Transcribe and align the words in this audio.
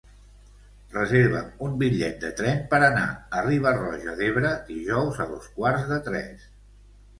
Reserva'm 0.93 1.51
un 1.65 1.75
bitllet 1.81 2.17
de 2.23 2.31
tren 2.39 2.63
per 2.73 2.81
anar 2.87 3.05
a 3.41 3.45
Riba-roja 3.49 4.17
d'Ebre 4.23 4.57
dijous 4.73 5.23
a 5.27 5.31
dos 5.37 5.53
quarts 5.61 5.89
de 5.95 6.03
tres. 6.11 6.53